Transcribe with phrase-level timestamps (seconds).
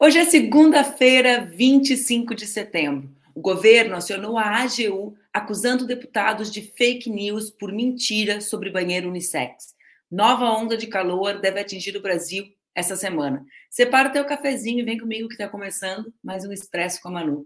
[0.00, 3.10] Hoje é segunda-feira, 25 de setembro.
[3.34, 9.74] O governo acionou a AGU acusando deputados de fake news por mentira sobre banheiro unissex.
[10.08, 13.44] Nova onda de calor deve atingir o Brasil essa semana.
[13.68, 17.44] Separa teu cafezinho e vem comigo que está começando mais um Expresso com a Manu.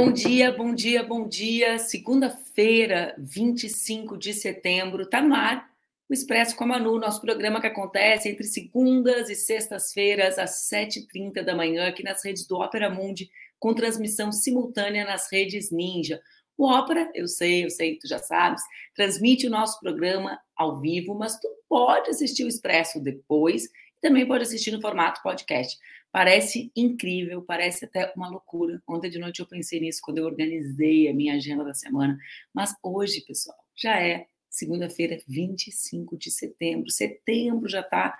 [0.00, 1.78] Bom dia, bom dia, bom dia.
[1.78, 5.68] Segunda-feira, 25 de setembro, está no ar
[6.08, 11.44] o Expresso com a Manu, nosso programa que acontece entre segundas e sextas-feiras, às 7h30
[11.44, 16.18] da manhã, aqui nas redes do Opera Mundi, com transmissão simultânea nas redes Ninja.
[16.56, 18.62] O Opera, eu sei, eu sei, tu já sabes,
[18.94, 23.68] transmite o nosso programa ao vivo, mas tu pode assistir o Expresso depois
[24.00, 25.78] também pode assistir no formato podcast.
[26.10, 28.82] Parece incrível, parece até uma loucura.
[28.88, 32.18] Ontem de noite eu pensei nisso quando eu organizei a minha agenda da semana.
[32.52, 36.90] Mas hoje, pessoal, já é segunda-feira, 25 de setembro.
[36.90, 38.18] Setembro já está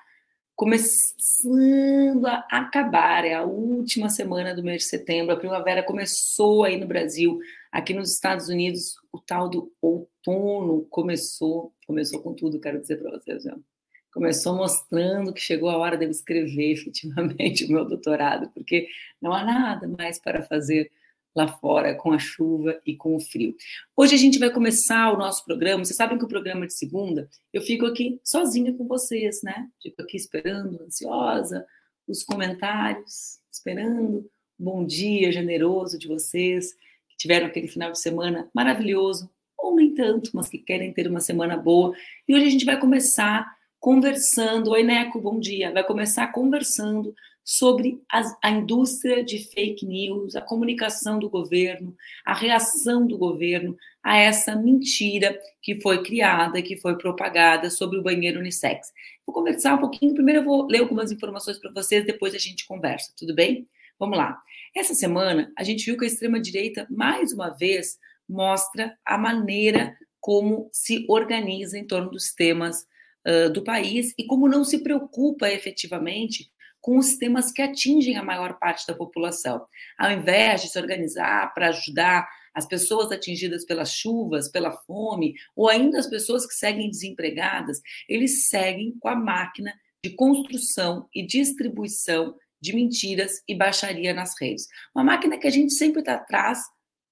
[0.54, 5.34] começando a acabar, é a última semana do mês de setembro.
[5.34, 7.38] A primavera começou aí no Brasil,
[7.72, 13.18] aqui nos Estados Unidos, o tal do outono começou, começou com tudo, quero dizer para
[13.18, 13.44] vocês.
[13.44, 13.69] Viu?
[14.12, 18.88] Começou mostrando que chegou a hora de eu escrever efetivamente o meu doutorado, porque
[19.20, 20.90] não há nada mais para fazer
[21.34, 23.54] lá fora com a chuva e com o frio.
[23.96, 25.84] Hoje a gente vai começar o nosso programa.
[25.84, 29.68] Vocês sabem que o programa de segunda eu fico aqui sozinha com vocês, né?
[29.80, 31.64] Fico aqui esperando, ansiosa,
[32.06, 36.72] os comentários, esperando o bom dia generoso de vocês
[37.08, 41.20] que tiveram aquele final de semana maravilhoso, ou nem tanto, mas que querem ter uma
[41.20, 41.94] semana boa.
[42.26, 43.46] E hoje a gente vai começar
[43.80, 44.70] conversando.
[44.72, 45.72] Oi, Neco, bom dia.
[45.72, 52.34] Vai começar conversando sobre as, a indústria de fake news, a comunicação do governo, a
[52.34, 58.38] reação do governo a essa mentira que foi criada, que foi propagada sobre o banheiro
[58.38, 58.92] unissex.
[59.26, 60.14] Vou conversar um pouquinho.
[60.14, 63.66] Primeiro, eu vou ler algumas informações para vocês, depois a gente conversa, tudo bem?
[63.98, 64.38] Vamos lá.
[64.76, 67.98] Essa semana, a gente viu que a extrema-direita, mais uma vez,
[68.28, 72.86] mostra a maneira como se organiza em torno dos temas
[73.26, 76.50] uh, do país e como não se preocupa efetivamente
[76.80, 79.64] com os temas que atingem a maior parte da população.
[79.98, 85.68] Ao invés de se organizar para ajudar as pessoas atingidas pelas chuvas, pela fome, ou
[85.68, 89.72] ainda as pessoas que seguem desempregadas, eles seguem com a máquina
[90.04, 94.66] de construção e distribuição de mentiras e baixaria nas redes.
[94.94, 96.60] Uma máquina que a gente sempre está atrás,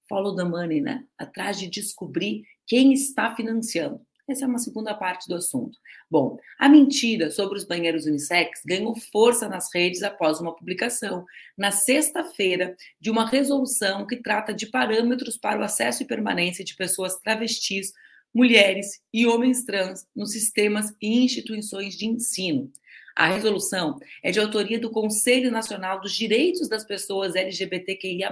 [0.07, 1.03] follow the money, né?
[1.17, 4.01] Atrás de descobrir quem está financiando.
[4.29, 5.79] Essa é uma segunda parte do assunto.
[6.09, 11.25] Bom, a mentira sobre os banheiros unissex ganhou força nas redes após uma publicação,
[11.57, 16.75] na sexta-feira, de uma resolução que trata de parâmetros para o acesso e permanência de
[16.75, 17.91] pessoas travestis,
[18.31, 22.71] mulheres e homens trans nos sistemas e instituições de ensino.
[23.15, 28.31] A resolução é de autoria do Conselho Nacional dos Direitos das Pessoas LGBTQIA.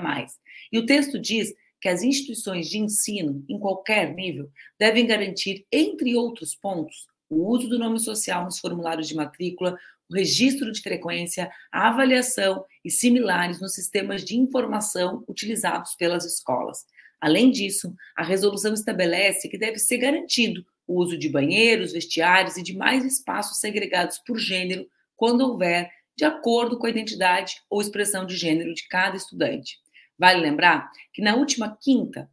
[0.71, 4.49] E o texto diz que as instituições de ensino, em qualquer nível,
[4.79, 9.77] devem garantir, entre outros pontos, o uso do nome social nos formulários de matrícula,
[10.09, 16.85] o registro de frequência, a avaliação e similares nos sistemas de informação utilizados pelas escolas.
[17.19, 22.63] Além disso, a resolução estabelece que deve ser garantido o uso de banheiros, vestiários e
[22.63, 28.37] demais espaços segregados por gênero, quando houver, de acordo com a identidade ou expressão de
[28.37, 29.79] gênero de cada estudante.
[30.17, 32.29] Vale lembrar que na última quinta,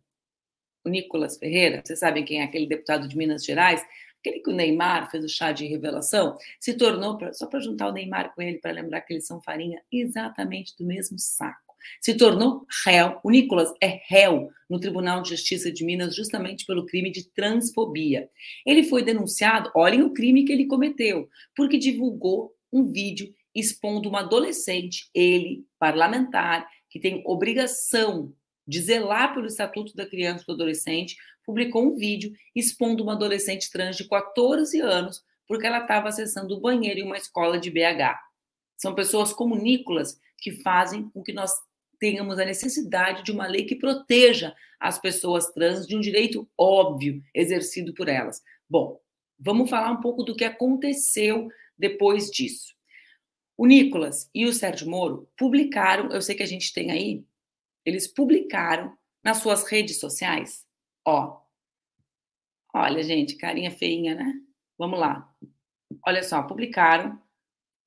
[0.85, 3.85] o Nicolas Ferreira, vocês sabem quem é aquele deputado de Minas Gerais,
[4.19, 7.93] aquele que o Neymar fez o chá de revelação, se tornou, só para juntar o
[7.93, 11.65] Neymar com ele, para lembrar que eles são farinha exatamente do mesmo saco.
[12.01, 16.87] Se tornou réu, o Nicolas é réu no Tribunal de Justiça de Minas justamente pelo
[16.87, 18.31] crime de transfobia.
[18.65, 24.21] Ele foi denunciado, olhem o crime que ele cometeu, porque divulgou um vídeo expondo uma
[24.21, 28.33] adolescente, ele, parlamentar, que tem obrigação
[28.65, 33.69] de zelar pelo Estatuto da Criança e do Adolescente, publicou um vídeo expondo uma adolescente
[33.69, 38.17] trans de 14 anos porque ela estava acessando o banheiro em uma escola de BH.
[38.77, 41.51] São pessoas como Nicolas que fazem com que nós
[41.99, 47.21] tenhamos a necessidade de uma lei que proteja as pessoas trans de um direito óbvio
[47.35, 48.41] exercido por elas.
[48.71, 49.01] Bom,
[49.37, 52.74] vamos falar um pouco do que aconteceu depois disso.
[53.57, 57.25] O Nicolas e o Sérgio Moro publicaram, eu sei que a gente tem aí,
[57.85, 60.67] eles publicaram nas suas redes sociais,
[61.07, 61.41] ó.
[62.75, 64.35] Olha, gente, carinha feinha, né?
[64.77, 65.33] Vamos lá.
[66.05, 67.23] Olha só, publicaram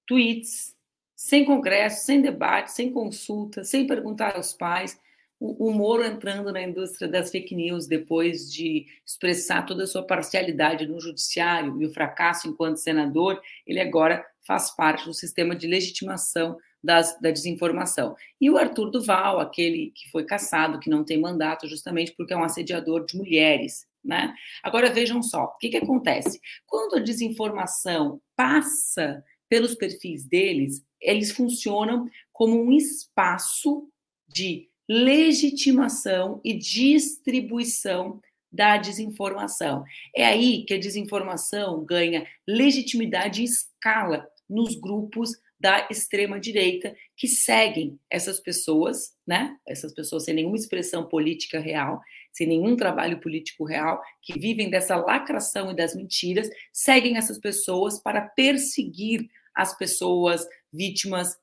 [0.06, 0.76] tweets
[1.16, 5.00] sem congresso, sem debate, sem consulta, sem perguntar aos pais.
[5.40, 10.88] O, Moro entrando na indústria das fake news depois de expressar toda a sua parcialidade
[10.88, 16.58] no judiciário e o fracasso enquanto senador, ele agora faz parte do sistema de legitimação
[16.84, 18.16] das, da desinformação.
[18.42, 22.38] E o Arthur Duval, aquele que foi caçado, que não tem mandato, justamente porque é
[22.38, 23.86] um assediador de mulheres.
[24.04, 24.34] Né?
[24.64, 26.40] Agora vejam só, o que, que acontece?
[26.66, 33.88] Quando a desinformação passa pelos perfis deles, eles funcionam como um espaço
[34.28, 39.84] de legitimação e distribuição da desinformação.
[40.16, 47.28] É aí que a desinformação ganha legitimidade e escala nos grupos da extrema direita que
[47.28, 49.58] seguem essas pessoas, né?
[49.68, 52.00] Essas pessoas sem nenhuma expressão política real,
[52.32, 58.00] sem nenhum trabalho político real, que vivem dessa lacração e das mentiras, seguem essas pessoas
[58.00, 61.36] para perseguir as pessoas vítimas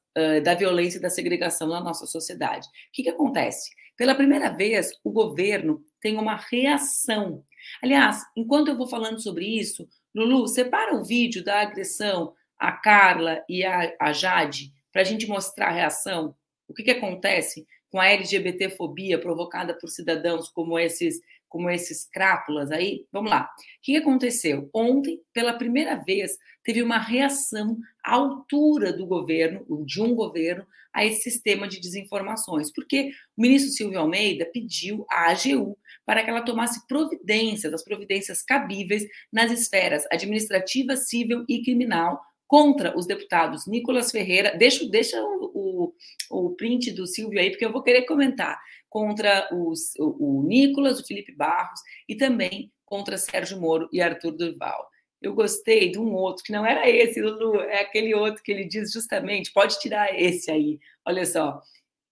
[0.43, 2.67] da violência e da segregação na nossa sociedade.
[2.67, 3.71] O que, que acontece?
[3.97, 7.45] Pela primeira vez, o governo tem uma reação.
[7.83, 13.45] Aliás, enquanto eu vou falando sobre isso, Lulu, separa o vídeo da agressão a Carla
[13.49, 16.35] e a, a Jade para a gente mostrar a reação.
[16.69, 21.21] O que, que acontece com a LGBTfobia provocada por cidadãos como esses
[21.55, 23.07] como esses crápulas aí.
[23.13, 23.43] Vamos lá.
[23.43, 23.47] O
[23.81, 24.69] que aconteceu?
[24.75, 31.05] Ontem, pela primeira vez, teve uma reação à altura do governo, de um governo, a
[31.05, 36.43] esse sistema de desinformações, porque o ministro Silvio Almeida pediu à AGU para que ela
[36.43, 44.11] tomasse providências, as providências cabíveis nas esferas administrativa, civil e criminal contra os deputados Nicolas
[44.11, 45.93] Ferreira, deixa, deixa o,
[46.31, 48.61] o, o print do Silvio aí, porque eu vou querer comentar,
[48.95, 54.31] contra os, o, o Nicolas, o Felipe Barros e também contra Sérgio Moro e Arthur
[54.31, 54.89] Durval.
[55.21, 58.65] Eu gostei de um outro, que não era esse, Lulu, é aquele outro que ele
[58.65, 61.61] diz justamente, pode tirar esse aí, olha só.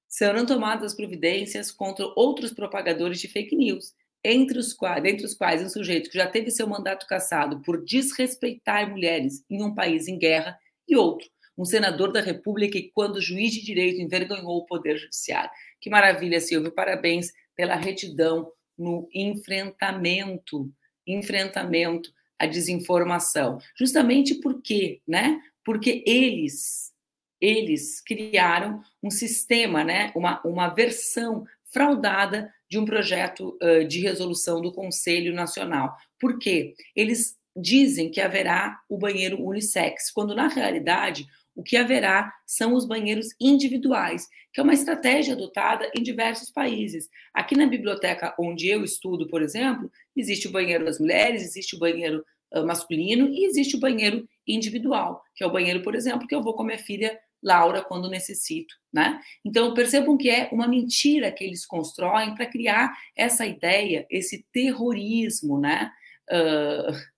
[0.09, 3.95] Serão tomadas as providências contra outros propagadores de fake news
[4.25, 7.85] entre os, quais, entre os quais um sujeito que já teve seu mandato cassado por
[7.85, 10.59] desrespeitar mulheres em um país em guerra,
[10.89, 15.51] e outro, um senador da República que, quando juiz de direito, envergonhou o Poder Judiciário.
[15.83, 20.73] Que maravilha, Silvio, parabéns pela retidão no enfrentamento,
[21.05, 23.59] enfrentamento à desinformação.
[23.77, 25.43] Justamente porque, né?
[25.65, 26.93] Porque eles,
[27.41, 30.13] eles criaram um sistema, né?
[30.15, 35.97] Uma, uma versão fraudada de um projeto uh, de resolução do Conselho Nacional.
[36.17, 36.75] Por quê?
[36.95, 42.87] Eles dizem que haverá o banheiro unissex, quando na realidade o que haverá são os
[42.87, 47.09] banheiros individuais, que é uma estratégia adotada em diversos países.
[47.33, 51.79] Aqui na biblioteca onde eu estudo, por exemplo, existe o banheiro das mulheres, existe o
[51.79, 56.35] banheiro uh, masculino e existe o banheiro individual, que é o banheiro, por exemplo, que
[56.35, 59.21] eu vou com minha filha Laura quando necessito, né?
[59.45, 65.59] Então percebam que é uma mentira que eles constroem para criar essa ideia, esse terrorismo,
[65.59, 65.91] né?
[66.31, 67.12] Uh,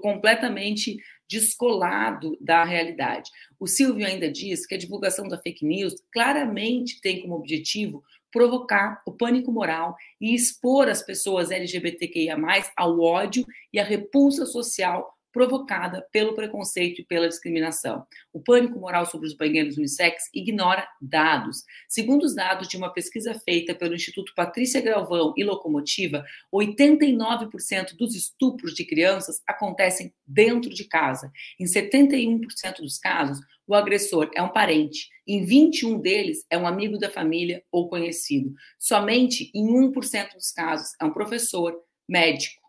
[0.00, 0.96] completamente
[1.28, 3.30] descolado da realidade.
[3.58, 9.00] O Silvio ainda diz que a divulgação da fake news claramente tem como objetivo provocar
[9.06, 12.36] o pânico moral e expor as pessoas LGBTQIA+,
[12.76, 18.06] ao ódio e à repulsa social provocada pelo preconceito e pela discriminação.
[18.32, 21.64] O pânico moral sobre os banheiros unissex ignora dados.
[21.88, 26.24] Segundo os dados de uma pesquisa feita pelo Instituto Patrícia Galvão e Locomotiva,
[26.54, 31.32] 89% dos estupros de crianças acontecem dentro de casa.
[31.58, 35.08] Em 71% dos casos, o agressor é um parente.
[35.26, 38.54] Em 21 deles, é um amigo da família ou conhecido.
[38.78, 41.74] Somente em 1% dos casos, é um professor,
[42.08, 42.62] médico,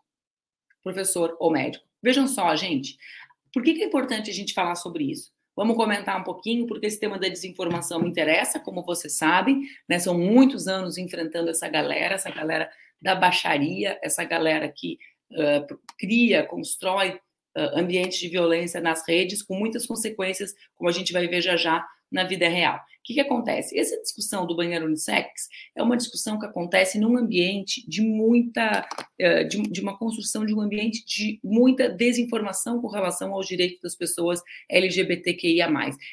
[0.82, 1.86] professor ou médico.
[2.06, 2.96] Vejam só, gente,
[3.52, 5.32] por que, é importante a gente falar sobre isso?
[5.56, 9.98] Vamos comentar um pouquinho, porque esse tema da desinformação me interessa, como vocês sabem, né?
[9.98, 12.70] São muitos anos enfrentando essa galera, essa galera
[13.02, 15.00] da baixaria, essa galera que
[15.32, 17.14] uh, cria, constrói
[17.56, 21.56] uh, ambientes de violência nas redes, com muitas consequências, como a gente vai ver já
[21.56, 21.84] já
[22.16, 23.78] na vida real que, que acontece?
[23.78, 28.84] Essa discussão do banheiro unissex é uma discussão que acontece num ambiente de muita,
[29.16, 33.80] eh, de, de, uma construção de um ambiente de muita desinformação com relação aos direitos
[33.80, 35.68] das pessoas LGBTQIA+.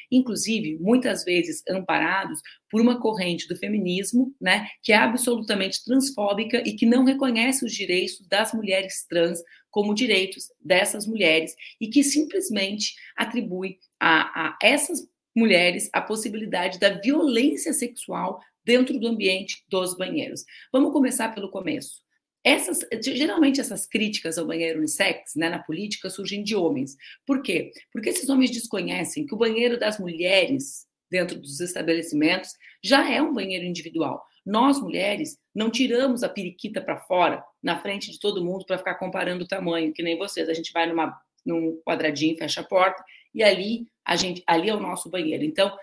[0.08, 6.74] Inclusive, muitas vezes amparados por uma corrente do feminismo, né, que é absolutamente transfóbica e
[6.74, 12.94] que não reconhece os direitos das mulheres trans como direitos dessas mulheres e que simplesmente
[13.16, 15.00] atribui a, a essas
[15.34, 20.44] mulheres a possibilidade da violência sexual dentro do ambiente dos banheiros.
[20.72, 22.02] Vamos começar pelo começo.
[22.42, 26.94] Essas, geralmente essas críticas ao banheiro unissex, né, na política, surgem de homens.
[27.26, 27.72] Por quê?
[27.90, 32.50] Porque esses homens desconhecem que o banheiro das mulheres dentro dos estabelecimentos,
[32.82, 34.24] já é um banheiro individual.
[34.44, 38.96] Nós, mulheres, não tiramos a periquita para fora, na frente de todo mundo, para ficar
[38.96, 40.48] comparando o tamanho, que nem vocês.
[40.48, 43.02] A gente vai numa, num quadradinho, fecha a porta,
[43.34, 45.44] e ali a gente, ali é o nosso banheiro.
[45.44, 45.74] Então,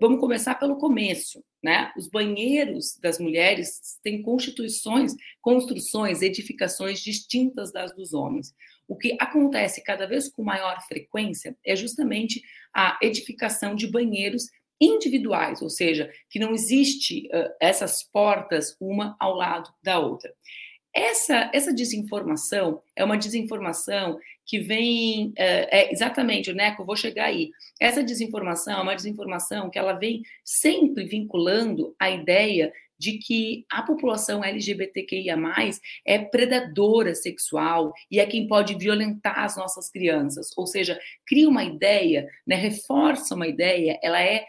[0.00, 1.90] vamos começar pelo começo, né?
[1.96, 8.54] Os banheiros das mulheres têm constituições, construções, edificações distintas das dos homens.
[8.86, 12.42] O que acontece cada vez com maior frequência é justamente
[12.74, 14.48] a edificação de banheiros
[14.80, 20.34] individuais, ou seja, que não existe uh, essas portas uma ao lado da outra.
[20.94, 27.50] Essa, essa desinformação é uma desinformação que vem, uh, é, exatamente, Neco, vou chegar aí.
[27.80, 33.82] Essa desinformação é uma desinformação que ela vem sempre vinculando a ideia de que a
[33.82, 35.36] população LGBTQIA+,
[36.06, 40.50] é predadora sexual e é quem pode violentar as nossas crianças.
[40.56, 44.44] Ou seja, cria uma ideia, né, reforça uma ideia, ela é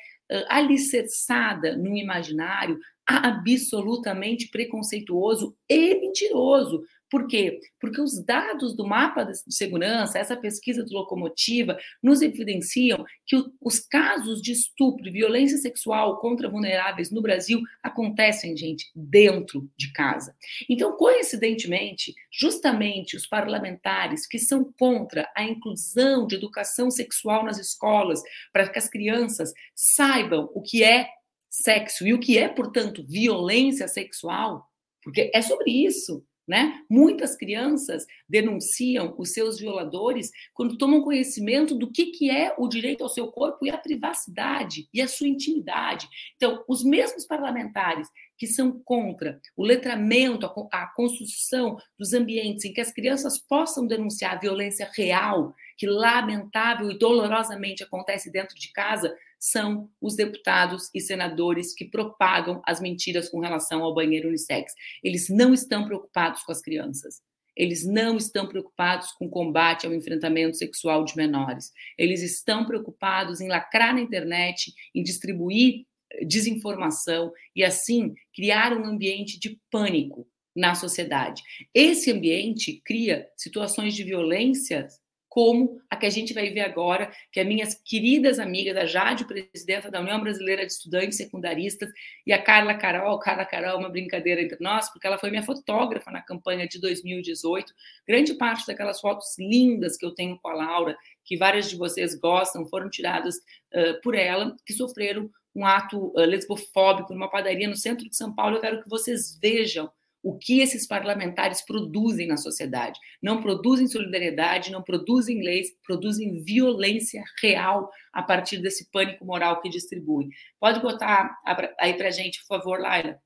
[0.49, 6.83] alicerçada num imaginário absolutamente preconceituoso e mentiroso.
[7.13, 7.59] Por quê?
[7.79, 13.79] Porque os dados do mapa de segurança, essa pesquisa do Locomotiva, nos evidenciam que os
[13.79, 20.35] casos de estupro e violência sexual contra vulneráveis no Brasil acontecem, gente, dentro de casa.
[20.67, 28.23] Então, coincidentemente, justamente os parlamentares que são contra a inclusão de educação sexual nas escolas,
[28.51, 31.07] para que as crianças saibam o que é
[31.53, 34.67] sexo e o que é, portanto, violência sexual,
[35.03, 36.25] porque é sobre isso.
[36.45, 36.81] Né?
[36.89, 43.01] Muitas crianças denunciam os seus violadores quando tomam conhecimento do que, que é o direito
[43.01, 46.05] ao seu corpo e a privacidade e a sua intimidade.
[46.35, 52.81] Então, os mesmos parlamentares que são contra o letramento, a construção dos ambientes em que
[52.81, 59.15] as crianças possam denunciar a violência real, que lamentável e dolorosamente acontece dentro de casa,
[59.43, 64.71] são os deputados e senadores que propagam as mentiras com relação ao banheiro unissex.
[65.03, 67.21] Eles não estão preocupados com as crianças.
[67.53, 71.73] Eles não estão preocupados com o combate ao enfrentamento sexual de menores.
[71.97, 78.85] Eles estão preocupados em lacrar na internet, em distribuir eh, desinformação e, assim, criar um
[78.85, 81.43] ambiente de pânico na sociedade.
[81.73, 84.87] Esse ambiente cria situações de violência
[85.33, 89.25] como a que a gente vai ver agora, que é minhas queridas amigas, a Jade,
[89.25, 91.89] presidenta da União Brasileira de Estudantes Secundaristas,
[92.23, 96.11] e a Carla Carol, Carla Carol, uma brincadeira entre nós, porque ela foi minha fotógrafa
[96.11, 97.73] na campanha de 2018.
[98.07, 102.13] Grande parte daquelas fotos lindas que eu tenho com a Laura, que várias de vocês
[102.13, 107.75] gostam, foram tiradas uh, por ela, que sofreram um ato uh, lesbofóbico numa padaria no
[107.75, 108.57] centro de São Paulo.
[108.57, 109.89] Eu quero que vocês vejam
[110.23, 112.97] o que esses parlamentares produzem na sociedade.
[113.21, 119.69] Não produzem solidariedade, não produzem leis, produzem violência real a partir desse pânico moral que
[119.69, 120.29] distribuem.
[120.59, 121.37] Pode botar
[121.77, 123.19] aí pra gente, por favor, Laila.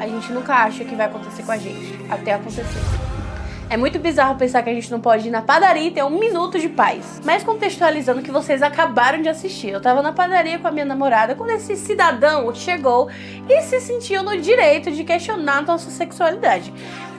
[0.00, 3.17] A gente nunca acha que vai acontecer com a gente, até acontecer.
[3.70, 6.18] É muito bizarro pensar que a gente não pode ir na padaria e ter um
[6.18, 7.20] minuto de paz.
[7.22, 10.86] Mas contextualizando o que vocês acabaram de assistir, eu tava na padaria com a minha
[10.86, 13.10] namorada quando esse cidadão chegou
[13.46, 16.72] e se sentiu no direito de questionar nossa sexualidade.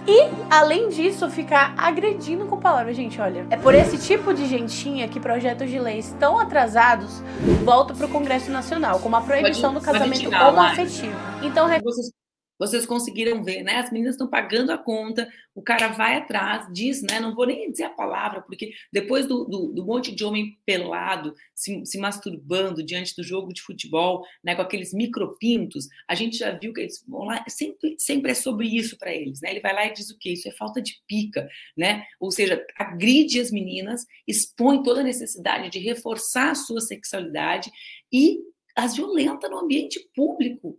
[0.08, 2.96] E, além disso, ficar agredindo com palavras.
[2.96, 7.22] Gente, olha, é por esse tipo de gentinha que projetos de leis tão atrasados
[7.64, 11.16] voltam pro Congresso Nacional, como a proibição do casamento homoafetivo.
[11.44, 12.12] Então, vocês
[12.60, 13.78] vocês conseguiram ver, né?
[13.78, 17.20] As meninas estão pagando a conta, o cara vai atrás, diz, né?
[17.20, 21.34] Não vou nem dizer a palavra, porque depois do, do, do monte de homem pelado
[21.56, 24.56] se, se, masturbando diante do jogo de futebol, né?
[24.56, 28.68] Com aqueles micropintos, a gente já viu que eles vão lá, sempre, sempre é sobre
[28.68, 29.52] isso para eles, né?
[29.52, 30.32] Ele vai lá e diz o quê?
[30.34, 31.48] Isso é falta de pica,
[31.78, 32.04] né?
[32.20, 37.72] Ou seja, agride as meninas, expõe toda a necessidade de reforçar a sua sexualidade
[38.12, 38.40] e
[38.76, 40.78] as violenta no ambiente público.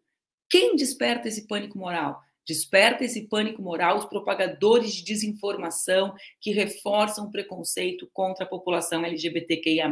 [0.50, 2.20] Quem desperta esse pânico moral?
[2.46, 9.04] Desperta esse pânico moral os propagadores de desinformação que reforçam o preconceito contra a população
[9.04, 9.88] LGBTQIA.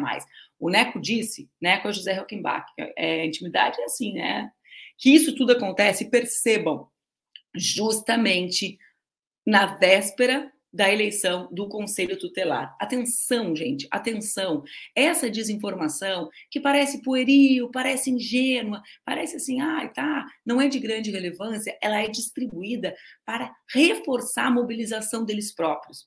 [0.58, 4.50] O Neco disse, Neco é José Rockenbach, é, intimidade é assim, né?
[4.98, 6.88] Que isso tudo acontece, percebam,
[7.54, 8.76] justamente
[9.46, 12.76] na véspera da eleição do Conselho Tutelar.
[12.80, 14.62] Atenção, gente, atenção.
[14.94, 21.10] Essa desinformação que parece pueril, parece ingênua, parece assim, ah, tá, não é de grande
[21.10, 22.94] relevância, ela é distribuída
[23.24, 26.06] para reforçar a mobilização deles próprios.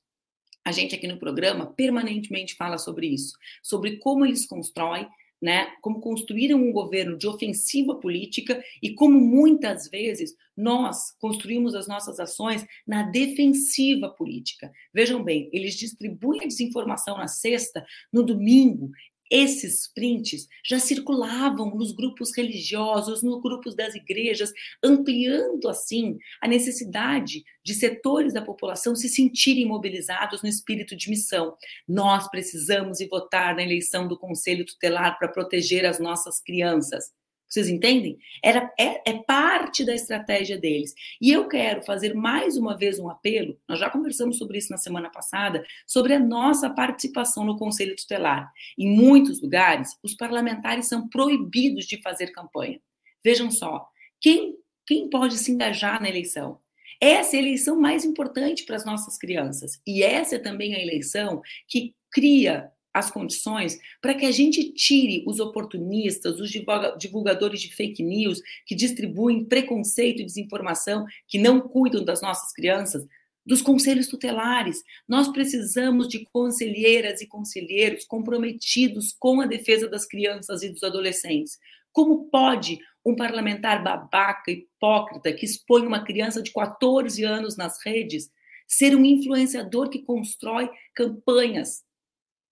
[0.64, 5.08] A gente aqui no programa permanentemente fala sobre isso, sobre como eles constroem
[5.42, 11.88] né, como construíram um governo de ofensiva política e como muitas vezes nós construímos as
[11.88, 14.72] nossas ações na defensiva política.
[14.94, 17.84] Vejam bem, eles distribuem a desinformação na sexta,
[18.14, 18.92] no domingo,
[19.32, 24.52] esses prints já circulavam nos grupos religiosos, nos grupos das igrejas,
[24.84, 31.56] ampliando assim a necessidade de setores da população se sentirem mobilizados no espírito de missão.
[31.88, 37.14] Nós precisamos ir votar na eleição do Conselho Tutelar para proteger as nossas crianças.
[37.52, 38.18] Vocês entendem?
[38.42, 40.96] Era, é, é, parte da estratégia deles.
[41.20, 43.60] E eu quero fazer mais uma vez um apelo.
[43.68, 48.50] Nós já conversamos sobre isso na semana passada, sobre a nossa participação no Conselho Tutelar.
[48.78, 52.80] Em muitos lugares, os parlamentares são proibidos de fazer campanha.
[53.22, 53.86] Vejam só,
[54.22, 54.56] quem,
[54.88, 56.58] quem pode se engajar na eleição?
[57.02, 59.82] Essa é a eleição mais importante para as nossas crianças.
[59.86, 65.24] E essa é também a eleição que cria as condições para que a gente tire
[65.26, 66.52] os oportunistas, os
[66.98, 73.06] divulgadores de fake news que distribuem preconceito e desinformação, que não cuidam das nossas crianças,
[73.46, 74.84] dos conselhos tutelares.
[75.08, 81.58] Nós precisamos de conselheiras e conselheiros comprometidos com a defesa das crianças e dos adolescentes.
[81.92, 88.30] Como pode um parlamentar babaca, hipócrita, que expõe uma criança de 14 anos nas redes,
[88.68, 91.84] ser um influenciador que constrói campanhas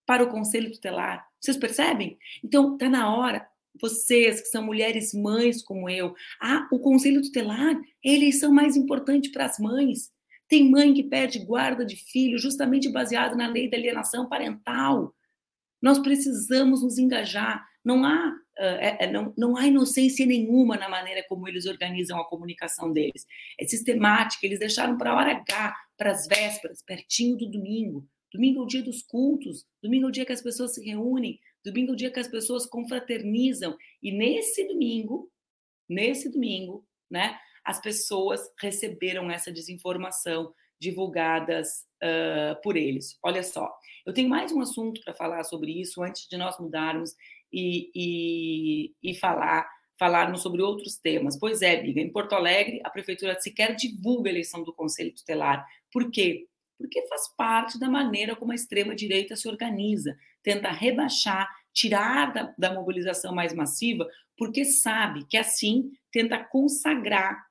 [0.09, 1.23] para o conselho tutelar.
[1.39, 2.17] Vocês percebem?
[2.43, 3.47] Então, está na hora,
[3.79, 9.29] vocês que são mulheres mães como eu, ah, o conselho tutelar é eleição mais importante
[9.29, 10.09] para as mães.
[10.47, 15.13] Tem mãe que perde guarda de filho justamente baseado na lei da alienação parental.
[15.79, 17.63] Nós precisamos nos engajar.
[17.85, 22.27] Não há, é, é, não, não há inocência nenhuma na maneira como eles organizam a
[22.27, 23.27] comunicação deles.
[23.59, 28.09] É sistemática, eles deixaram para a hora H, para as vésperas, pertinho do domingo.
[28.31, 31.39] Domingo é o dia dos cultos, domingo é o dia que as pessoas se reúnem,
[31.63, 33.77] domingo é o dia que as pessoas confraternizam.
[34.01, 35.31] E nesse domingo,
[35.87, 43.17] nesse domingo, né, as pessoas receberam essa desinformação divulgadas uh, por eles.
[43.21, 43.69] Olha só,
[44.05, 47.15] eu tenho mais um assunto para falar sobre isso antes de nós mudarmos
[47.51, 49.67] e, e, e falar
[49.99, 51.37] falarmos sobre outros temas.
[51.37, 55.67] Pois é, Biga, em Porto Alegre, a prefeitura sequer divulga a eleição do Conselho Tutelar.
[55.91, 56.47] Por quê?
[56.79, 62.73] Porque faz parte da maneira como a extrema-direita se organiza, tenta rebaixar, tirar da, da
[62.73, 67.45] mobilização mais massiva, porque sabe que assim tenta consagrar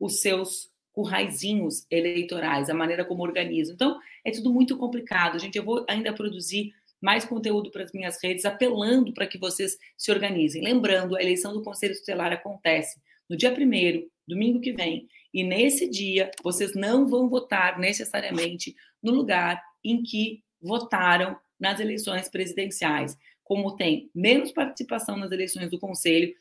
[0.00, 3.74] os seus curraizinhos eleitorais, a maneira como organiza.
[3.74, 5.38] Então, é tudo muito complicado.
[5.38, 9.76] Gente, eu vou ainda produzir mais conteúdo para as minhas redes, apelando para que vocês
[9.96, 10.64] se organizem.
[10.64, 12.98] Lembrando, a eleição do Conselho Tutelar acontece
[13.28, 19.12] no dia 1 domingo que vem, e nesse dia, vocês não vão votar necessariamente no
[19.12, 23.16] lugar em que votaram nas eleições presidenciais.
[23.44, 26.34] Como tem menos participação nas eleições do Conselho,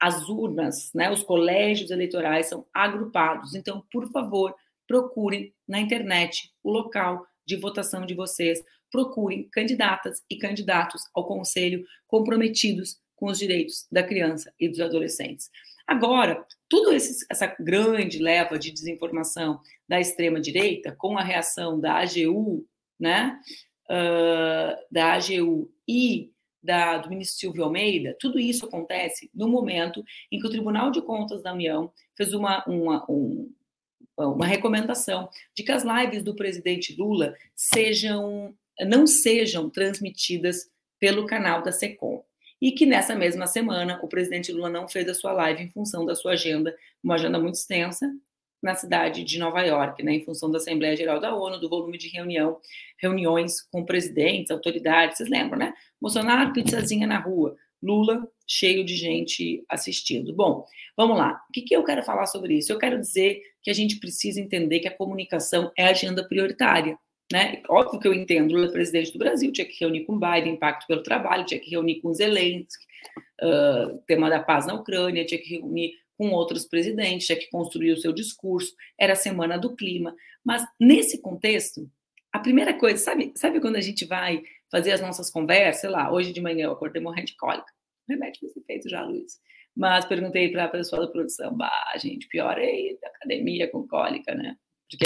[0.00, 3.54] as urnas, né, os colégios eleitorais são agrupados.
[3.54, 4.54] Então, por favor,
[4.86, 8.62] procurem na internet o local de votação de vocês.
[8.90, 15.48] Procurem candidatas e candidatos ao Conselho comprometidos com os direitos da criança e dos adolescentes.
[15.86, 22.66] Agora, toda essa grande leva de desinformação da extrema-direita, com a reação da AGU,
[22.98, 23.38] né,
[23.90, 26.30] uh, da AGU e
[26.62, 31.02] da, do ministro Silvio Almeida, tudo isso acontece no momento em que o Tribunal de
[31.02, 33.52] Contas da União fez uma, uma, um,
[34.16, 41.62] uma recomendação de que as lives do presidente Lula sejam, não sejam transmitidas pelo canal
[41.62, 42.24] da SECOM
[42.62, 46.06] e que nessa mesma semana o presidente Lula não fez a sua live em função
[46.06, 46.72] da sua agenda,
[47.02, 48.08] uma agenda muito extensa
[48.62, 51.98] na cidade de Nova York, né, em função da Assembleia Geral da ONU, do volume
[51.98, 52.60] de reunião,
[52.98, 55.74] reuniões com presidentes, autoridades, vocês lembram, né?
[56.00, 60.32] Bolsonaro, pizzazinha na rua, Lula cheio de gente assistindo.
[60.32, 60.64] Bom,
[60.96, 61.40] vamos lá.
[61.48, 62.72] O que, que eu quero falar sobre isso?
[62.72, 66.96] Eu quero dizer que a gente precisa entender que a comunicação é a agenda prioritária.
[67.32, 67.62] Né?
[67.66, 71.02] Óbvio que eu entendo, Lula presidente do Brasil, tinha que reunir com Biden, Pacto pelo
[71.02, 72.84] Trabalho, tinha que reunir com Zelensky,
[73.42, 77.92] uh, tema da paz na Ucrânia, tinha que reunir com outros presidentes, tinha que construir
[77.92, 80.14] o seu discurso, era a semana do clima.
[80.44, 81.90] Mas nesse contexto,
[82.30, 86.12] a primeira coisa, sabe, sabe quando a gente vai fazer as nossas conversas, sei lá,
[86.12, 87.72] hoje de manhã eu acordei morrendo de cólica,
[88.06, 89.40] remédio foi feito já, Luiz.
[89.74, 93.88] Mas perguntei para a pessoa da produção, bah, gente, pior é ir da academia com
[93.88, 94.54] cólica, né?
[94.96, 95.04] Porque,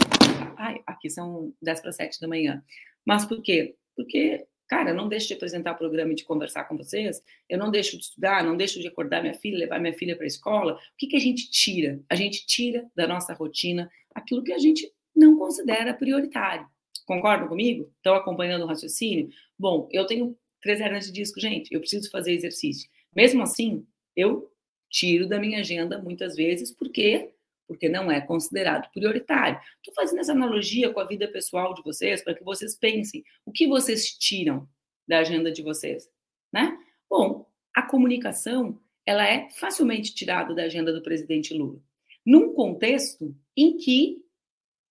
[0.56, 2.62] ai, aqui são 10 para 7 da manhã.
[3.04, 3.76] Mas por quê?
[3.94, 7.70] Porque, cara, não deixo de apresentar o programa e de conversar com vocês, eu não
[7.70, 10.74] deixo de estudar, não deixo de acordar minha filha, levar minha filha para a escola.
[10.74, 12.00] O que, que a gente tira?
[12.10, 16.66] A gente tira da nossa rotina aquilo que a gente não considera prioritário.
[17.06, 17.90] Concordam comigo?
[17.96, 19.28] Estão acompanhando o raciocínio?
[19.58, 22.90] Bom, eu tenho três hernias de disco, gente, eu preciso fazer exercício.
[23.14, 24.50] Mesmo assim, eu
[24.90, 27.30] tiro da minha agenda muitas vezes, porque
[27.66, 29.60] porque não é considerado prioritário.
[29.76, 33.52] Estou fazendo essa analogia com a vida pessoal de vocês para que vocês pensem o
[33.52, 34.68] que vocês tiram
[35.06, 36.08] da agenda de vocês,
[36.52, 36.76] né?
[37.08, 41.80] Bom, a comunicação ela é facilmente tirada da agenda do presidente Lula,
[42.24, 44.18] num contexto em que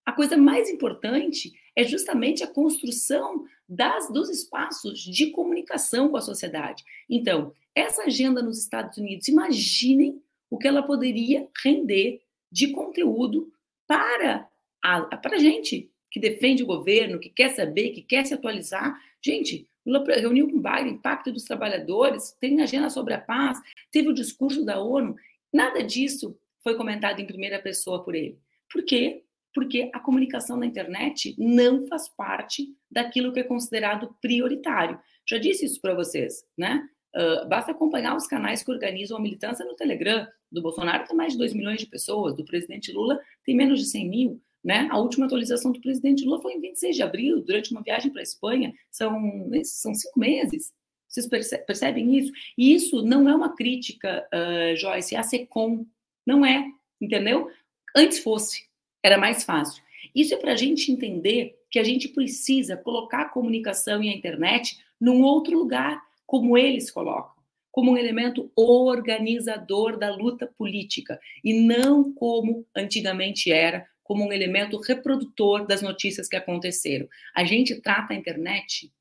[0.06, 6.22] a coisa mais importante é justamente a construção das, dos espaços de comunicação com a
[6.22, 6.84] sociedade.
[7.10, 12.22] Então, essa agenda nos Estados Unidos, imaginem o que ela poderia render
[12.56, 13.52] de conteúdo
[13.86, 14.50] para
[14.82, 18.98] a, para gente que defende o governo, que quer saber, que quer se atualizar.
[19.22, 23.60] Gente, Lula reuniu com Biden, Pacto dos Trabalhadores, tem agenda sobre a paz,
[23.92, 25.18] teve o discurso da ONU.
[25.52, 28.40] Nada disso foi comentado em primeira pessoa por ele.
[28.72, 29.26] Por quê?
[29.54, 34.98] Porque a comunicação na internet não faz parte daquilo que é considerado prioritário.
[35.30, 36.88] Já disse isso para vocês, né?
[37.16, 40.28] Uh, basta acompanhar os canais que organizam a militância no Telegram.
[40.52, 43.86] Do Bolsonaro tem mais de 2 milhões de pessoas, do presidente Lula tem menos de
[43.86, 44.42] 100 mil.
[44.64, 44.88] Né?
[44.92, 48.22] A última atualização do presidente Lula foi em 26 de abril, durante uma viagem para
[48.22, 48.74] a Espanha.
[48.92, 50.74] São, são cinco meses.
[51.08, 51.28] Vocês
[51.66, 52.32] percebem isso?
[52.58, 55.86] E isso não é uma crítica, uh, Joyce, a SECOM.
[56.26, 56.66] Não é,
[57.00, 57.50] entendeu?
[57.96, 58.66] Antes fosse,
[59.04, 59.84] era mais fácil.
[60.14, 64.16] Isso é para a gente entender que a gente precisa colocar a comunicação e a
[64.16, 67.34] internet num outro lugar como eles colocam,
[67.72, 74.80] como um elemento organizador da luta política, e não como antigamente era, como um elemento
[74.80, 77.08] reprodutor das notícias que aconteceram.
[77.36, 78.92] A gente trata a internet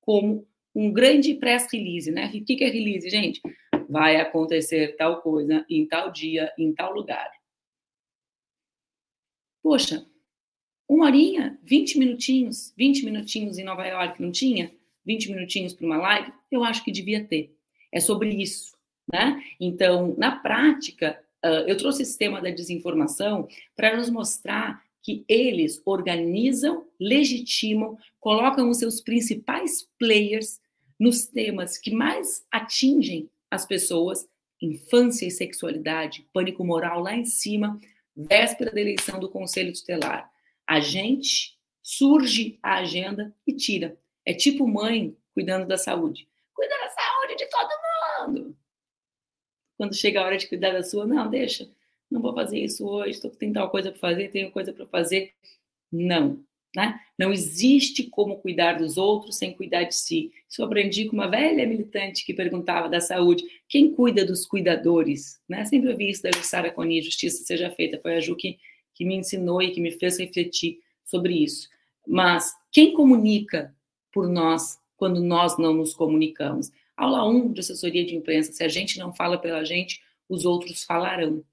[0.00, 2.26] como um grande press release, né?
[2.26, 3.40] O que é release, gente?
[3.88, 7.30] Vai acontecer tal coisa em tal dia, em tal lugar.
[9.62, 10.06] Poxa,
[10.88, 14.70] uma horinha, 20 minutinhos, 20 minutinhos em Nova York, não tinha?
[15.04, 17.54] 20 minutinhos para uma live, eu acho que devia ter.
[17.92, 18.76] É sobre isso,
[19.12, 19.42] né?
[19.60, 21.22] Então, na prática,
[21.66, 28.78] eu trouxe esse tema da desinformação para nos mostrar que eles organizam, legitimam, colocam os
[28.78, 30.58] seus principais players
[30.98, 34.26] nos temas que mais atingem as pessoas,
[34.62, 37.78] infância e sexualidade, pânico moral lá em cima,
[38.16, 40.30] véspera da eleição do Conselho Tutelar.
[40.66, 43.98] A gente surge a agenda e tira.
[44.24, 46.28] É tipo mãe cuidando da saúde.
[46.54, 48.56] Cuida da saúde de todo mundo.
[49.76, 51.68] Quando chega a hora de cuidar da sua, não, deixa.
[52.10, 55.32] Não vou fazer isso hoje, estou tem tal coisa para fazer, tenho coisa para fazer.
[55.90, 57.00] Não, né?
[57.18, 60.32] Não existe como cuidar dos outros sem cuidar de si.
[60.48, 65.40] Isso eu aprendi com uma velha militante que perguntava da saúde, quem cuida dos cuidadores?
[65.48, 65.64] Né?
[65.64, 68.00] Sempre ouvi isso da Jussara Coni, justiça seja feita.
[68.00, 68.58] Foi a Ju que,
[68.94, 71.68] que me ensinou e que me fez refletir sobre isso.
[72.06, 73.74] Mas quem comunica
[74.14, 76.70] por nós quando nós não nos comunicamos.
[76.96, 80.84] Aula 1 de assessoria de imprensa, se a gente não fala pela gente, os outros
[80.84, 81.44] falarão,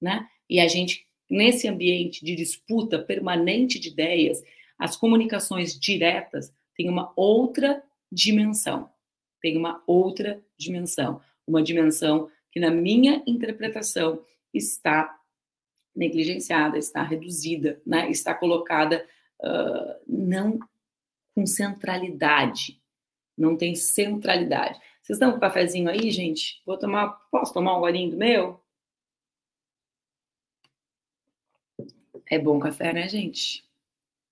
[0.00, 0.28] né?
[0.48, 4.42] E a gente, nesse ambiente de disputa permanente de ideias,
[4.78, 8.88] as comunicações diretas têm uma outra dimensão,
[9.42, 14.22] tem uma outra dimensão, uma dimensão que, na minha interpretação,
[14.54, 15.18] está
[15.94, 18.08] negligenciada, está reduzida, né?
[18.10, 19.04] está colocada
[19.40, 20.60] uh, não
[21.36, 22.80] com centralidade.
[23.36, 24.80] Não tem centralidade.
[25.02, 26.62] Vocês estão com o cafezinho aí, gente?
[26.64, 27.10] Vou tomar.
[27.30, 28.58] Posso tomar um golinho do meu?
[32.28, 33.62] É bom café, né, gente?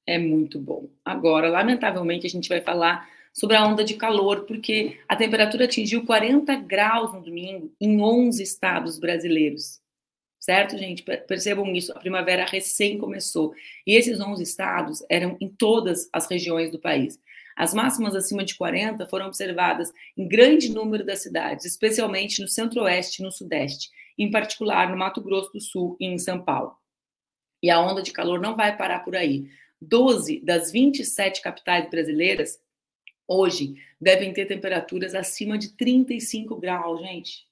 [0.06, 0.88] É muito bom.
[1.04, 6.06] Agora, lamentavelmente, a gente vai falar sobre a onda de calor, porque a temperatura atingiu
[6.06, 9.83] 40 graus no domingo em 11 estados brasileiros.
[10.44, 11.02] Certo, gente?
[11.02, 13.54] Percebam isso, a primavera recém começou.
[13.86, 17.18] E esses 11 estados eram em todas as regiões do país.
[17.56, 23.22] As máximas acima de 40 foram observadas em grande número das cidades, especialmente no centro-oeste
[23.22, 26.76] e no sudeste, em particular no Mato Grosso do Sul e em São Paulo.
[27.62, 29.48] E a onda de calor não vai parar por aí.
[29.80, 32.60] 12 das 27 capitais brasileiras
[33.26, 37.46] hoje devem ter temperaturas acima de 35 graus, gente.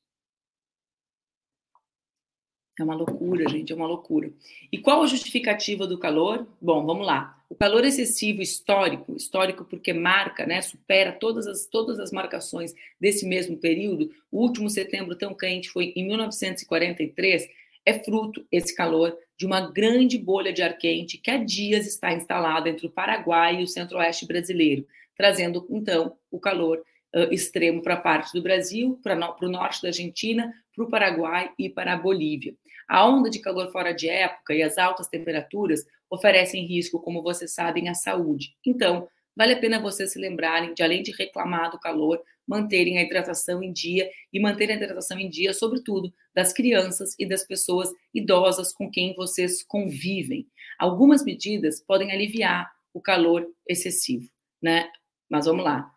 [2.78, 4.32] É uma loucura, gente, é uma loucura.
[4.70, 6.46] E qual a justificativa do calor?
[6.60, 7.38] Bom, vamos lá.
[7.50, 13.26] O calor excessivo histórico, histórico porque marca, né, supera todas as, todas as marcações desse
[13.26, 14.10] mesmo período.
[14.30, 17.46] O último setembro tão quente foi em 1943.
[17.84, 22.10] É fruto, esse calor, de uma grande bolha de ar quente que há dias está
[22.14, 26.82] instalada entre o Paraguai e o centro-oeste brasileiro, trazendo, então, o calor
[27.14, 31.68] uh, extremo para parte do Brasil, para o norte da Argentina, para o Paraguai e
[31.68, 32.54] para a Bolívia.
[32.92, 37.54] A onda de calor fora de época e as altas temperaturas oferecem risco, como vocês
[37.54, 38.54] sabem, à saúde.
[38.66, 43.02] Então, vale a pena vocês se lembrarem de, além de reclamar do calor, manterem a
[43.02, 47.90] hidratação em dia e manterem a hidratação em dia, sobretudo, das crianças e das pessoas
[48.12, 50.46] idosas com quem vocês convivem.
[50.78, 54.28] Algumas medidas podem aliviar o calor excessivo,
[54.60, 54.86] né?
[55.30, 55.90] Mas vamos lá.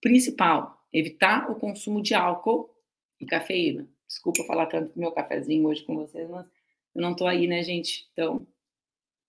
[0.00, 2.74] Principal, evitar o consumo de álcool
[3.20, 3.86] e cafeína.
[4.08, 6.46] Desculpa falar tanto do meu cafezinho hoje com vocês, mas
[6.94, 8.08] eu não tô aí, né, gente?
[8.12, 8.46] Então,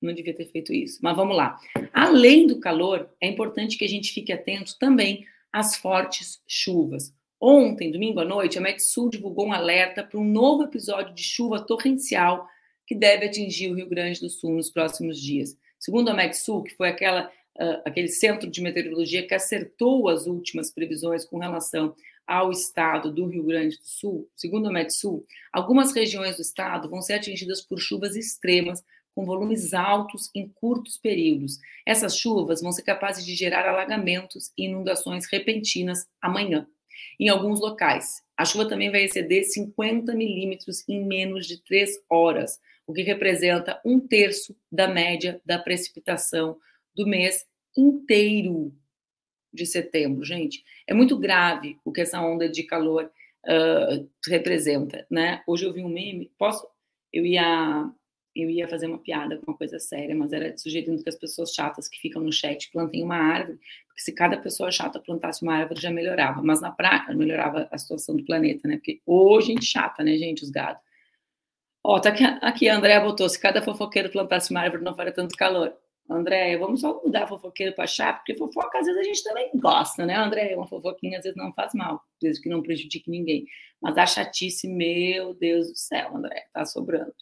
[0.01, 0.99] não devia ter feito isso.
[1.03, 1.59] Mas vamos lá.
[1.93, 7.13] Além do calor, é importante que a gente fique atento também às fortes chuvas.
[7.39, 11.59] Ontem, domingo à noite, a Metsul divulgou um alerta para um novo episódio de chuva
[11.59, 12.47] torrencial
[12.85, 15.57] que deve atingir o Rio Grande do Sul nos próximos dias.
[15.77, 20.71] Segundo a Metsul, que foi aquela, uh, aquele centro de meteorologia que acertou as últimas
[20.71, 21.95] previsões com relação
[22.29, 27.01] ao estado do Rio Grande do Sul, segundo a Metsul, algumas regiões do estado vão
[27.01, 28.83] ser atingidas por chuvas extremas
[29.15, 31.57] com volumes altos em curtos períodos.
[31.83, 36.67] Essas chuvas vão ser capazes de gerar alagamentos e inundações repentinas amanhã.
[37.19, 42.59] Em alguns locais, a chuva também vai exceder 50 milímetros em menos de três horas,
[42.85, 46.57] o que representa um terço da média da precipitação
[46.95, 47.43] do mês
[47.75, 48.71] inteiro
[49.53, 50.63] de setembro, gente.
[50.87, 53.11] É muito grave o que essa onda de calor
[53.45, 55.43] uh, representa, né?
[55.47, 56.67] Hoje eu vi um meme, posso?
[57.11, 57.91] Eu ia
[58.35, 61.51] eu ia fazer uma piada com uma coisa séria, mas era sugerindo que as pessoas
[61.51, 65.55] chatas que ficam no chat plantem uma árvore, porque se cada pessoa chata plantasse uma
[65.55, 68.77] árvore já melhorava, mas na prática melhorava a situação do planeta, né?
[68.77, 70.81] Porque hoje gente chata, né, gente, os gados.
[71.83, 75.13] Ó, tá aqui, aqui a Andréa botou, se cada fofoqueiro plantasse uma árvore não faria
[75.13, 75.73] tanto calor.
[76.09, 80.05] Andréia, vamos só mudar fofoqueiro para chata, porque fofoca às vezes a gente também gosta,
[80.05, 80.57] né, Andréia?
[80.57, 83.45] Uma fofoquinha às vezes não faz mal, desde que não prejudique ninguém.
[83.79, 87.13] Mas a chatice, meu Deus do céu, André, tá sobrando.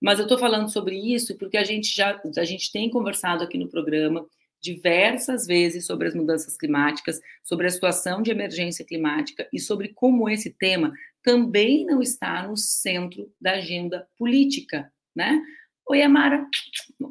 [0.00, 3.56] Mas eu estou falando sobre isso porque a gente já a gente tem conversado aqui
[3.56, 4.26] no programa
[4.60, 10.28] diversas vezes sobre as mudanças climáticas, sobre a situação de emergência climática e sobre como
[10.28, 15.40] esse tema também não está no centro da agenda política, né?
[15.88, 16.46] Oi, Amara,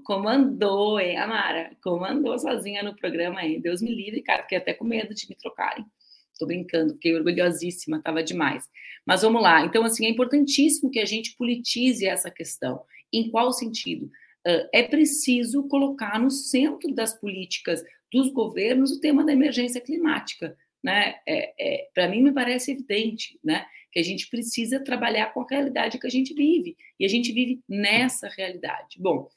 [0.05, 3.61] comandou, hein, Amara, comandou sozinha no programa aí.
[3.61, 5.85] Deus me livre, cara, fiquei até com medo de me trocarem.
[6.39, 8.67] Tô brincando, fiquei orgulhosíssima, tava demais.
[9.05, 9.63] Mas vamos lá.
[9.65, 12.81] Então, assim, é importantíssimo que a gente politize essa questão.
[13.13, 14.09] Em qual sentido?
[14.73, 20.57] É preciso colocar no centro das políticas dos governos o tema da emergência climática.
[20.83, 21.15] Né?
[21.27, 23.65] É, é, Para mim, me parece evidente né?
[23.91, 26.77] Que a gente precisa trabalhar com a realidade que a gente vive.
[26.99, 28.97] E a gente vive nessa realidade.
[28.99, 29.29] Bom,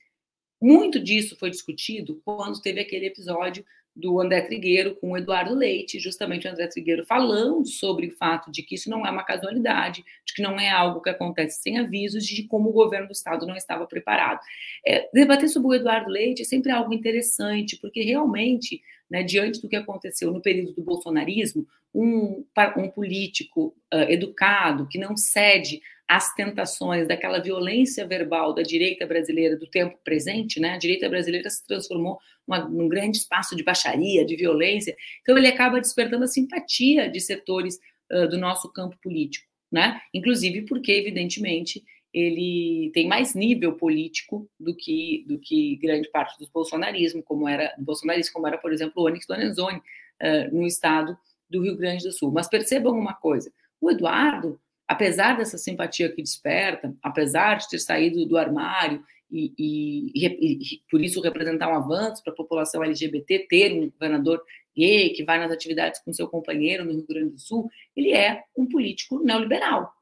[0.60, 6.00] muito disso foi discutido quando teve aquele episódio do André Trigueiro com o Eduardo Leite,
[6.00, 10.04] justamente o André Trigueiro falando sobre o fato de que isso não é uma casualidade,
[10.26, 13.46] de que não é algo que acontece sem avisos, de como o governo do Estado
[13.46, 14.40] não estava preparado.
[14.84, 19.68] É, debater sobre o Eduardo Leite é sempre algo interessante, porque realmente, né, diante do
[19.68, 22.44] que aconteceu no período do bolsonarismo, um,
[22.76, 29.56] um político uh, educado, que não cede às tentações daquela violência verbal da direita brasileira
[29.56, 30.74] do tempo presente, né?
[30.74, 34.94] A direita brasileira se transformou uma, num grande espaço de baixaria, de violência.
[35.22, 37.78] Então ele acaba despertando a simpatia de setores
[38.12, 40.00] uh, do nosso campo político, né?
[40.12, 46.48] Inclusive porque, evidentemente, ele tem mais nível político do que do que grande parte do
[46.52, 51.16] bolsonarismo, como era bolsonarismo, como era, por exemplo, o Onyx Lorenzoni uh, no estado
[51.48, 52.30] do Rio Grande do Sul.
[52.30, 58.26] Mas percebam uma coisa: o Eduardo apesar dessa simpatia que desperta, apesar de ter saído
[58.26, 63.46] do armário e, e, e, e por isso representar um avanço para a população LGBT,
[63.48, 64.42] ter um governador
[64.76, 68.42] gay que vai nas atividades com seu companheiro no Rio Grande do Sul, ele é
[68.56, 69.92] um político neoliberal.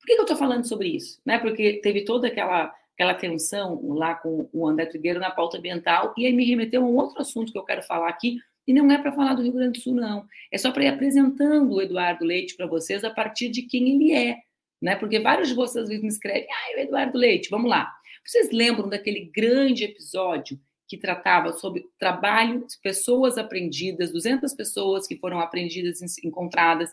[0.00, 1.20] Por que, que eu estou falando sobre isso?
[1.24, 1.38] Né?
[1.38, 6.26] Porque teve toda aquela, aquela tensão lá com o André Trigueiro na pauta ambiental, e
[6.26, 8.98] aí me remeteu a um outro assunto que eu quero falar aqui, e não é
[8.98, 10.26] para falar do Rio Grande do Sul, não.
[10.50, 14.12] É só para ir apresentando o Eduardo Leite para vocês a partir de quem ele
[14.12, 14.38] é.
[14.80, 14.96] Né?
[14.96, 17.92] Porque vários de vocês me escrevem, ah, o Eduardo Leite, vamos lá.
[18.24, 25.40] Vocês lembram daquele grande episódio que tratava sobre trabalho pessoas apreendidas, 200 pessoas que foram
[25.40, 26.90] apreendidas, encontradas,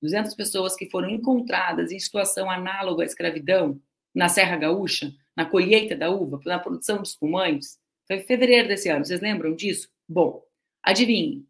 [0.00, 3.80] 200 pessoas que foram encontradas em situação análoga à escravidão
[4.14, 7.78] na Serra Gaúcha, na colheita da uva, na produção de espumantes?
[8.06, 9.88] Foi em fevereiro desse ano, vocês lembram disso?
[10.08, 10.42] Bom,
[10.82, 11.46] Adivinhe,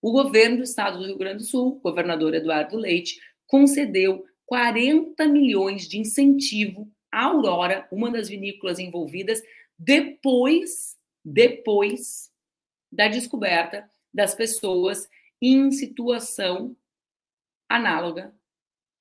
[0.00, 5.88] o governo do estado do Rio Grande do Sul, governador Eduardo Leite, concedeu 40 milhões
[5.88, 9.42] de incentivo à Aurora, uma das vinícolas envolvidas,
[9.78, 12.30] depois, depois
[12.92, 15.08] da descoberta das pessoas
[15.40, 16.76] em situação
[17.68, 18.34] análoga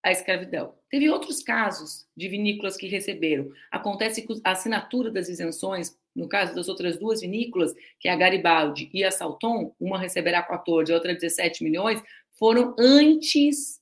[0.02, 0.76] à escravidão.
[0.90, 3.52] Teve outros casos de vinícolas que receberam.
[3.72, 8.16] Acontece que a assinatura das isenções No caso das outras duas vinícolas, que é a
[8.16, 12.02] Garibaldi e a Salton, uma receberá 14, a outra 17 milhões,
[12.38, 13.82] foram antes,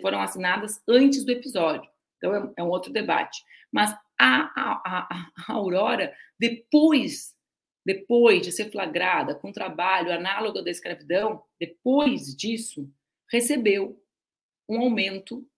[0.00, 1.90] foram assinadas antes do episódio.
[2.16, 3.42] Então é, é um outro debate.
[3.70, 7.36] Mas a, a, a, a Aurora, depois
[7.86, 12.92] depois de ser flagrada com trabalho análogo da escravidão, depois disso,
[13.30, 14.02] recebeu
[14.68, 15.48] um aumento,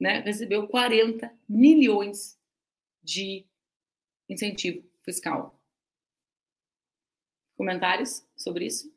[0.00, 0.20] né?
[0.20, 2.38] recebeu 40 milhões
[3.02, 3.46] de
[4.26, 5.60] incentivo fiscal.
[7.56, 8.92] Comentários sobre isso?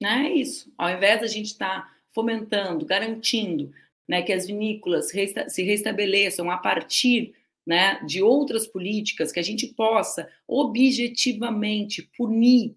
[0.00, 0.72] Não é isso.
[0.78, 3.72] Ao invés da gente estar tá fomentando, garantindo
[4.08, 7.34] né, que as vinícolas se restabeleçam a partir
[7.66, 12.76] né, de outras políticas, que a gente possa objetivamente punir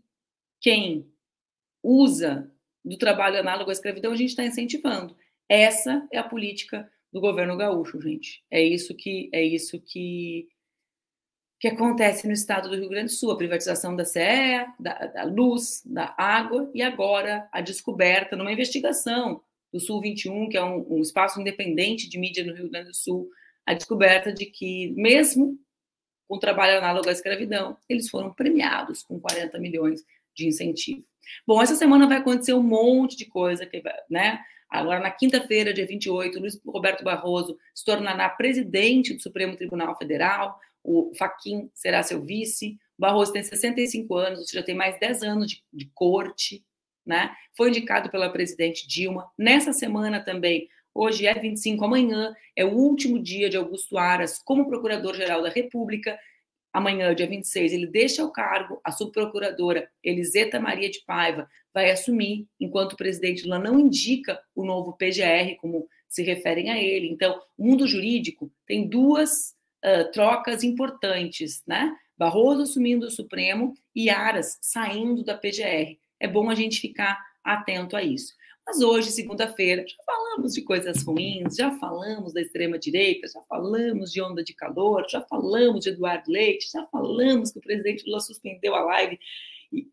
[0.62, 1.12] quem
[1.82, 2.52] usa
[2.84, 5.16] do trabalho análogo à escravidão, a gente está incentivando.
[5.50, 8.44] Essa é a política do governo gaúcho, gente.
[8.50, 10.48] É isso que é isso que
[11.60, 15.24] que acontece no estado do Rio Grande do Sul, a privatização da CE, da, da
[15.24, 20.98] luz, da água e agora a descoberta numa investigação do Sul 21, que é um,
[20.98, 23.30] um espaço independente de mídia no Rio Grande do Sul,
[23.66, 25.58] a descoberta de que mesmo
[26.28, 30.04] com trabalho análogo à escravidão, eles foram premiados com 40 milhões
[30.36, 31.06] de incentivo.
[31.48, 34.42] Bom, essa semana vai acontecer um monte de coisa, que, né?
[34.74, 40.60] Agora, na quinta-feira, dia 28, Luiz Roberto Barroso se tornará presidente do Supremo Tribunal Federal,
[40.84, 45.52] o Faquim será seu vice, Barroso tem 65 anos, ou seja, tem mais 10 anos
[45.52, 46.66] de, de corte,
[47.06, 47.36] né?
[47.56, 49.30] Foi indicado pela presidente Dilma.
[49.38, 54.68] Nessa semana também, hoje é 25, amanhã é o último dia de Augusto Aras como
[54.68, 56.18] Procurador-Geral da República
[56.74, 62.48] amanhã, dia 26, ele deixa o cargo, a subprocuradora Eliseta Maria de Paiva vai assumir,
[62.60, 67.08] enquanto o presidente Lula não indica o novo PGR, como se referem a ele.
[67.10, 69.56] Então, o mundo jurídico tem duas
[69.86, 71.96] uh, trocas importantes, né?
[72.18, 75.98] Barroso assumindo o Supremo e Aras saindo da PGR.
[76.20, 78.34] É bom a gente ficar atento a isso.
[78.66, 84.22] Mas hoje, segunda-feira, já falamos de coisas ruins, já falamos da extrema-direita, já falamos de
[84.22, 88.74] onda de calor, já falamos de Eduardo Leite, já falamos que o presidente Lula suspendeu
[88.74, 89.20] a live
[89.72, 89.86] e,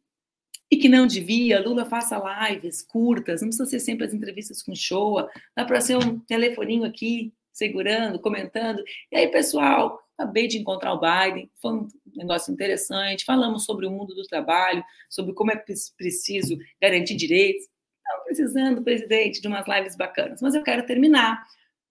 [0.71, 1.61] e que não devia.
[1.61, 5.97] Lula faça lives curtas, não precisa ser sempre as entrevistas com show, dá para ser
[5.97, 8.85] um telefoninho aqui, segurando, comentando.
[9.11, 13.25] E aí, pessoal, acabei de encontrar o Biden, foi um negócio interessante.
[13.25, 15.57] Falamos sobre o mundo do trabalho, sobre como é
[15.97, 17.67] preciso garantir direitos
[18.11, 20.43] estão precisando, presidente, de umas lives bacanas.
[20.43, 21.45] Mas eu quero terminar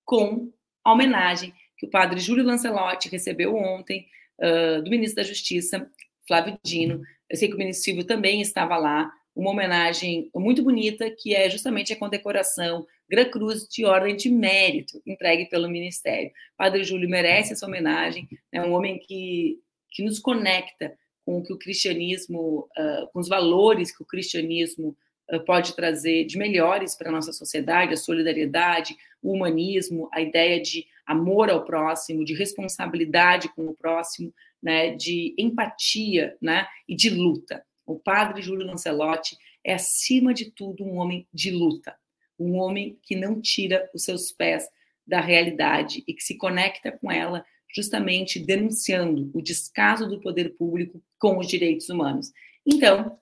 [0.03, 0.51] com
[0.83, 4.05] a homenagem que o padre Júlio Lancelotti recebeu ontem
[4.39, 5.89] uh, do ministro da Justiça,
[6.27, 7.01] Flávio Dino.
[7.29, 9.11] Eu sei que o ministro Silvio também estava lá.
[9.35, 15.01] Uma homenagem muito bonita, que é justamente a condecoração Gran Cruz de Ordem de Mérito,
[15.05, 16.29] entregue pelo Ministério.
[16.29, 19.59] O padre Júlio merece essa homenagem, é um homem que,
[19.91, 20.93] que nos conecta
[21.25, 24.97] com o que o cristianismo, uh, com os valores que o cristianismo
[25.37, 30.87] pode trazer de melhores para a nossa sociedade, a solidariedade, o humanismo, a ideia de
[31.05, 37.63] amor ao próximo, de responsabilidade com o próximo, né, de empatia né, e de luta.
[37.85, 41.95] O padre Júlio Lancelotti é, acima de tudo, um homem de luta,
[42.39, 44.67] um homem que não tira os seus pés
[45.05, 51.03] da realidade e que se conecta com ela justamente denunciando o descaso do poder público
[51.19, 52.31] com os direitos humanos.
[52.65, 53.19] Então,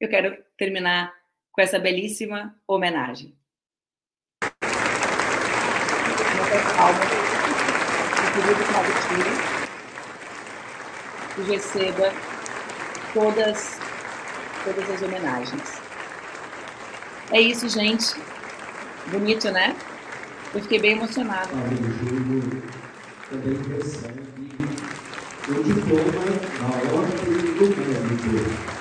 [0.00, 1.12] eu quero terminar
[1.52, 3.36] com essa belíssima homenagem.
[11.38, 12.12] e receba
[13.12, 13.78] todas,
[14.64, 15.80] todas as homenagens.
[17.30, 18.14] É isso, gente.
[19.08, 19.76] Bonito, né?
[20.54, 21.48] Eu fiquei bem emocionada.
[23.30, 24.20] Também recebe
[25.48, 26.24] o diploma
[26.60, 27.16] na ordem
[27.54, 28.75] do mérito.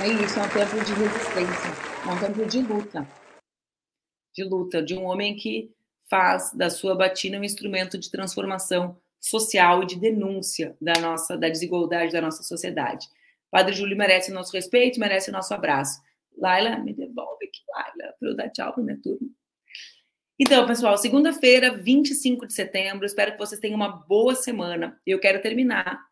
[0.00, 1.70] É isso, é um tempo de resistência,
[2.06, 3.08] é um tempo de luta.
[4.32, 5.74] De luta, de um homem que
[6.08, 11.48] faz da sua batina um instrumento de transformação social e de denúncia da nossa da
[11.48, 13.08] desigualdade da nossa sociedade.
[13.50, 16.00] Padre Júlio merece o nosso respeito, merece o nosso abraço.
[16.36, 19.28] Laila, me devolve aqui, Laila, para eu dar tchau para minha turma.
[20.38, 25.00] Então, pessoal, segunda-feira, 25 de setembro, espero que vocês tenham uma boa semana.
[25.04, 26.06] Eu quero terminar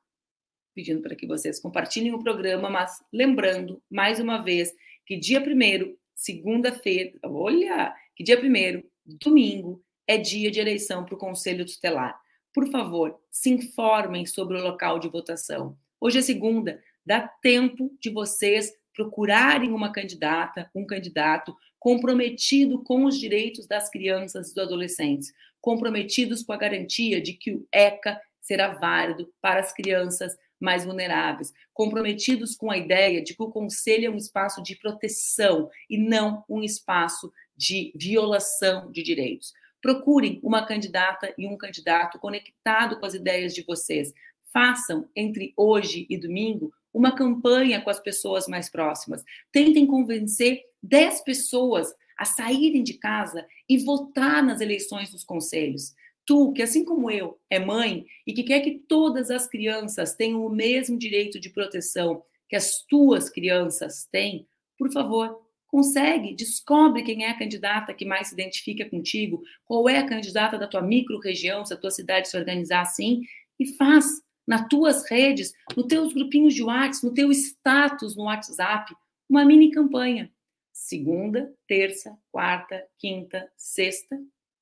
[0.77, 4.75] pedindo para que vocês compartilhem o programa, mas lembrando, mais uma vez,
[5.07, 11.19] que dia primeiro, segunda-feira, olha, que dia primeiro, domingo, é dia de eleição para o
[11.19, 12.21] Conselho Tutelar.
[12.53, 15.79] Por favor, se informem sobre o local de votação.
[15.99, 23.19] Hoje é segunda, dá tempo de vocês procurarem uma candidata, um candidato comprometido com os
[23.19, 28.69] direitos das crianças e dos adolescentes, comprometidos com a garantia de que o ECA será
[28.69, 34.11] válido para as crianças mais vulneráveis, comprometidos com a ideia de que o conselho é
[34.11, 39.53] um espaço de proteção e não um espaço de violação de direitos.
[39.81, 44.13] Procurem uma candidata e um candidato conectado com as ideias de vocês.
[44.53, 49.23] Façam entre hoje e domingo uma campanha com as pessoas mais próximas.
[49.53, 55.95] Tentem convencer 10 pessoas a saírem de casa e votar nas eleições dos conselhos.
[56.27, 60.45] Tu, que assim como eu, é mãe e que quer que todas as crianças tenham
[60.45, 64.47] o mesmo direito de proteção que as tuas crianças têm,
[64.79, 69.99] por favor, consegue, descobre quem é a candidata que mais se identifica contigo, qual é
[69.99, 73.23] a candidata da tua micro-região, se a tua cidade se organizar assim,
[73.59, 74.07] e faz
[74.47, 78.95] nas tuas redes, nos teus grupinhos de WhatsApp, no teu status no WhatsApp,
[79.29, 80.31] uma mini campanha.
[80.73, 84.17] Segunda, terça, quarta, quinta, sexta,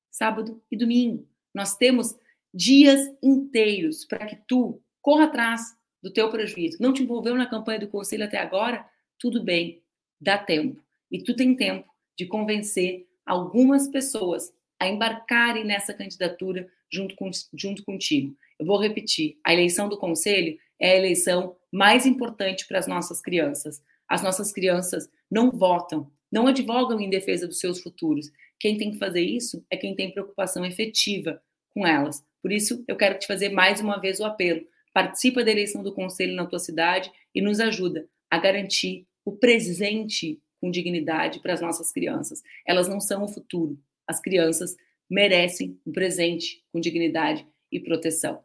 [0.09, 1.27] sábado e domingo.
[1.55, 2.13] Nós temos
[2.53, 5.61] dias inteiros para que tu corra atrás
[6.03, 6.77] do teu prejuízo.
[6.81, 8.85] Não te envolveu na campanha do conselho até agora?
[9.17, 9.81] Tudo bem,
[10.19, 10.83] dá tempo.
[11.09, 11.87] E tu tem tempo
[12.17, 18.35] de convencer algumas pessoas a embarcarem nessa candidatura junto, com, junto contigo.
[18.59, 23.21] Eu vou repetir: a eleição do conselho é a eleição mais importante para as nossas
[23.21, 23.81] crianças.
[24.07, 28.29] As nossas crianças não votam, não advogam em defesa dos seus futuros.
[28.59, 31.41] Quem tem que fazer isso é quem tem preocupação efetiva
[31.73, 32.23] com elas.
[32.41, 34.65] Por isso, eu quero te fazer mais uma vez o apelo.
[34.93, 40.39] Participa da eleição do conselho na tua cidade e nos ajuda a garantir o presente
[40.61, 42.41] com dignidade para as nossas crianças.
[42.65, 43.77] Elas não são o futuro.
[44.07, 44.75] As crianças
[45.09, 48.43] merecem um presente com dignidade e proteção.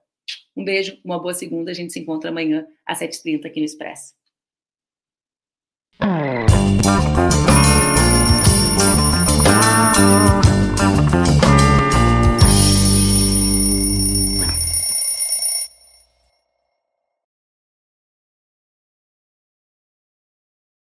[0.57, 1.71] Um beijo, uma boa segunda.
[1.71, 4.15] A gente se encontra amanhã às 7h30 aqui no Expresso.